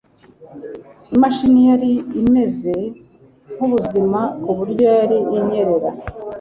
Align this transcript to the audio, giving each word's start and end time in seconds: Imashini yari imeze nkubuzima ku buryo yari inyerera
Imashini 1.15 1.59
yari 1.69 1.91
imeze 2.21 2.73
nkubuzima 3.55 4.19
ku 4.43 4.51
buryo 4.57 4.87
yari 4.99 5.17
inyerera 5.37 5.89